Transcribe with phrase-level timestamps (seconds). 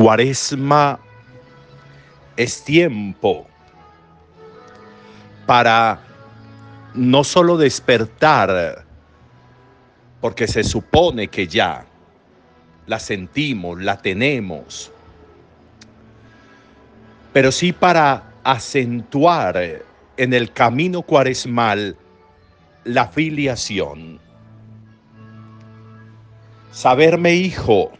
[0.00, 0.98] Cuaresma
[2.34, 3.46] es tiempo
[5.44, 6.00] para
[6.94, 8.86] no solo despertar,
[10.22, 11.84] porque se supone que ya
[12.86, 14.90] la sentimos, la tenemos,
[17.34, 19.82] pero sí para acentuar
[20.16, 21.94] en el camino cuaresmal
[22.84, 24.18] la filiación.
[26.70, 27.92] Saberme hijo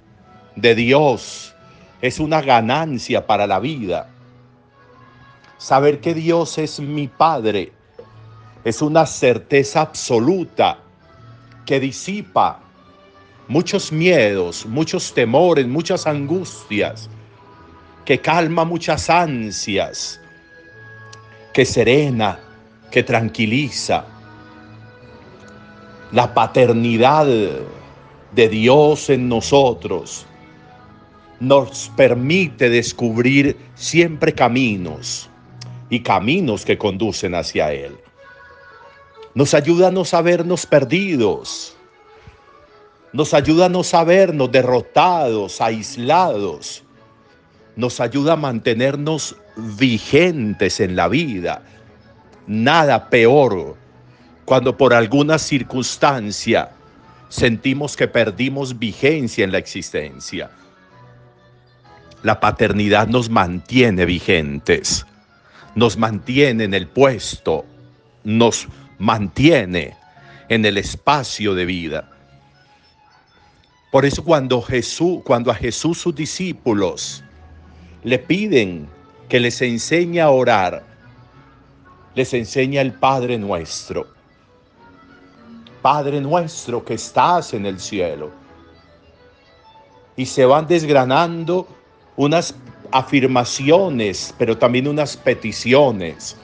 [0.56, 1.54] de Dios
[2.01, 4.09] es una ganancia para la vida.
[5.59, 7.73] Saber que Dios es mi Padre
[8.65, 10.78] es una certeza absoluta
[11.65, 12.60] que disipa
[13.48, 17.09] muchos miedos, muchos temores, muchas angustias,
[18.04, 20.21] que calma muchas ansias,
[21.52, 22.38] que serena,
[22.90, 24.04] que tranquiliza.
[26.12, 30.26] La paternidad de Dios en nosotros
[31.41, 35.29] nos permite descubrir siempre caminos
[35.88, 37.96] y caminos que conducen hacia Él.
[39.35, 41.77] Nos ayuda a no sabernos perdidos.
[43.13, 46.85] Nos ayuda a no sabernos derrotados, aislados.
[47.74, 51.63] Nos ayuda a mantenernos vigentes en la vida.
[52.46, 53.77] Nada peor
[54.45, 56.73] cuando por alguna circunstancia
[57.29, 60.51] sentimos que perdimos vigencia en la existencia.
[62.23, 65.06] La paternidad nos mantiene vigentes
[65.75, 67.65] nos mantiene en el puesto,
[68.25, 68.69] nos
[68.99, 69.97] mantiene
[70.49, 72.11] en el espacio de vida.
[73.93, 77.25] Por eso cuando Jesús, cuando a Jesús sus discípulos
[78.05, 78.89] le piden
[79.28, 80.84] que les enseñe a orar,
[82.15, 84.09] les enseña el Padre nuestro.
[85.83, 88.31] Padre nuestro que estás en el cielo.
[90.17, 91.67] Y se van desgranando
[92.20, 92.54] unas
[92.92, 96.36] afirmaciones, pero también unas peticiones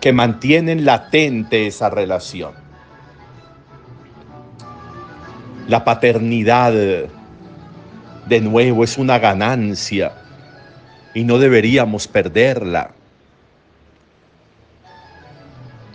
[0.00, 2.54] que mantienen latente esa relación.
[5.68, 10.12] La paternidad, de nuevo, es una ganancia
[11.14, 12.90] y no deberíamos perderla.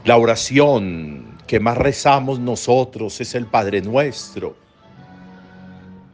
[0.06, 4.56] La oración que más rezamos nosotros es el Padre Nuestro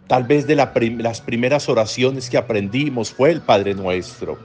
[0.07, 4.39] Tal vez de las primeras oraciones que aprendimos fue el Padre Nuestro.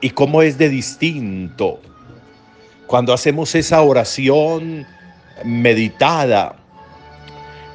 [0.00, 1.80] Y cómo es de distinto
[2.86, 4.86] cuando hacemos esa oración
[5.44, 6.54] meditada,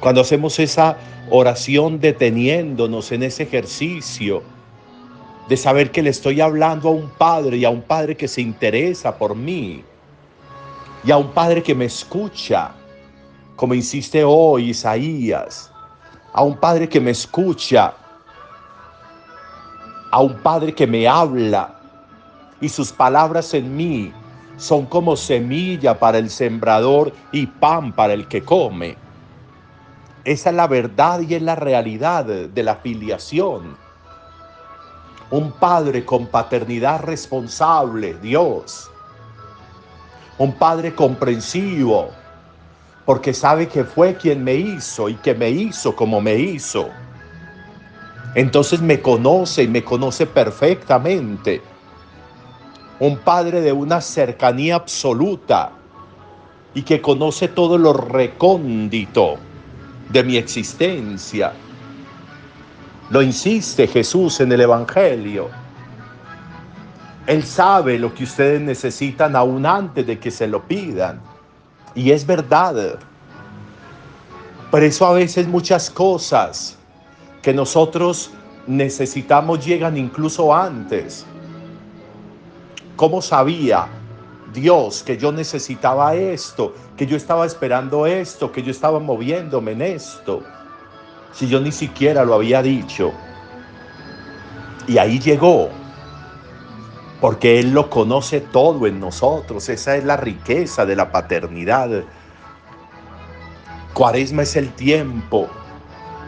[0.00, 0.96] cuando hacemos esa
[1.28, 4.42] oración deteniéndonos en ese ejercicio
[5.50, 8.40] de saber que le estoy hablando a un Padre y a un Padre que se
[8.40, 9.84] interesa por mí
[11.04, 12.72] y a un Padre que me escucha,
[13.54, 15.71] como insiste hoy Isaías
[16.32, 17.94] a un Padre que me escucha,
[20.10, 21.74] a un Padre que me habla
[22.60, 24.12] y sus palabras en mí
[24.56, 28.96] son como semilla para el sembrador y pan para el que come.
[30.24, 33.76] Esa es la verdad y es la realidad de la filiación.
[35.30, 38.90] Un padre con paternidad responsable, Dios.
[40.38, 42.10] Un padre comprensivo,
[43.04, 46.88] porque sabe que fue quien me hizo y que me hizo como me hizo.
[48.34, 51.60] Entonces me conoce y me conoce perfectamente.
[53.00, 55.72] Un padre de una cercanía absoluta
[56.74, 59.36] y que conoce todo lo recóndito
[60.08, 61.52] de mi existencia.
[63.10, 65.50] Lo insiste Jesús en el Evangelio.
[67.26, 71.20] Él sabe lo que ustedes necesitan aún antes de que se lo pidan.
[71.94, 72.98] Y es verdad.
[74.70, 76.78] Por eso a veces muchas cosas
[77.42, 78.30] que nosotros
[78.66, 81.26] necesitamos llegan incluso antes.
[82.96, 83.88] ¿Cómo sabía
[84.54, 89.82] Dios que yo necesitaba esto, que yo estaba esperando esto, que yo estaba moviéndome en
[89.82, 90.42] esto?
[91.32, 93.12] Si yo ni siquiera lo había dicho.
[94.86, 95.70] Y ahí llegó
[97.22, 99.68] porque Él lo conoce todo en nosotros.
[99.68, 102.02] Esa es la riqueza de la paternidad.
[103.94, 105.48] Cuaresma es el tiempo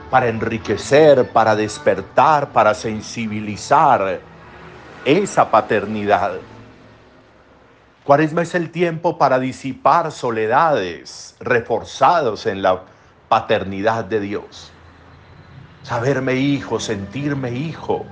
[0.09, 4.21] para enriquecer, para despertar, para sensibilizar
[5.05, 6.35] esa paternidad.
[8.05, 12.85] Cuaresma es el tiempo para disipar soledades reforzados en la
[13.29, 14.71] paternidad de Dios.
[15.83, 18.07] Saberme hijo, sentirme hijo.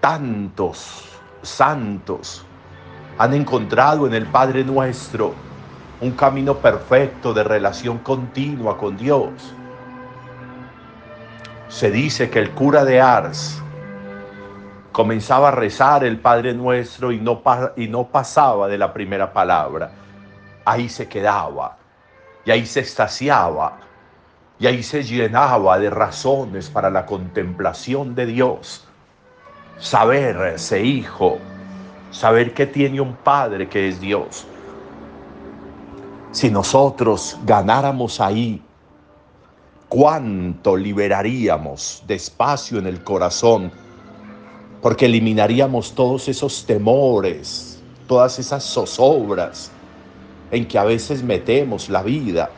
[0.00, 2.44] Tantos santos
[3.18, 5.34] han encontrado en el Padre nuestro
[6.00, 9.54] un camino perfecto de relación continua con Dios.
[11.68, 13.60] Se dice que el cura de Ars
[14.92, 17.40] comenzaba a rezar el Padre Nuestro y no,
[18.08, 19.92] pasaba de la primera palabra.
[20.64, 21.76] Ahí se quedaba
[22.44, 23.78] y ahí se extasiaba
[24.58, 28.87] y ahí se llenaba de razones para la contemplación de Dios.
[29.80, 31.38] Saberse hijo,
[32.10, 34.44] saber que tiene un Padre que es Dios.
[36.32, 38.60] Si nosotros ganáramos ahí,
[39.88, 43.70] ¿cuánto liberaríamos de espacio en el corazón?
[44.82, 49.70] Porque eliminaríamos todos esos temores, todas esas zozobras
[50.50, 52.50] en que a veces metemos la vida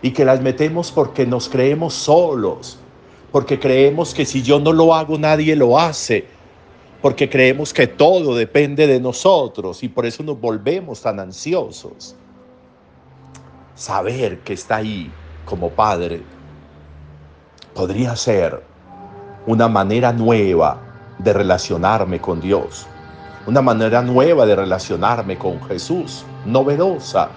[0.00, 2.78] y que las metemos porque nos creemos solos,
[3.32, 6.26] porque creemos que si yo no lo hago nadie lo hace,
[7.02, 12.14] porque creemos que todo depende de nosotros y por eso nos volvemos tan ansiosos.
[13.74, 15.10] Saber que está ahí
[15.44, 16.22] como Padre
[17.74, 18.62] podría ser
[19.46, 20.80] una manera nueva
[21.18, 22.86] de relacionarme con Dios,
[23.48, 27.30] una manera nueva de relacionarme con Jesús, novedosa,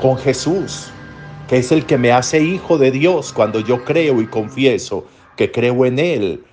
[0.00, 0.90] con Jesús,
[1.46, 5.06] que es el que me hace hijo de Dios cuando yo creo y confieso
[5.36, 6.44] que creo en Él,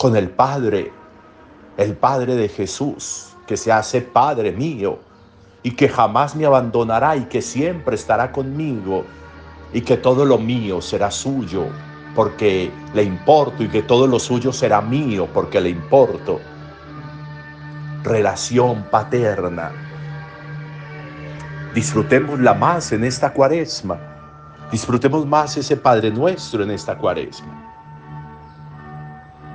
[0.00, 0.90] con el Padre,
[1.76, 4.98] el Padre de Jesús, que se hace Padre mío
[5.62, 9.04] y que jamás me abandonará y que siempre estará conmigo
[9.74, 11.66] y que todo lo mío será suyo
[12.14, 16.40] porque le importo y que todo lo suyo será mío porque le importo.
[18.02, 19.70] Relación paterna
[21.74, 23.98] Disfrutémosla más en esta cuaresma.
[24.72, 27.79] Disfrutemos más ese Padre nuestro en esta cuaresma.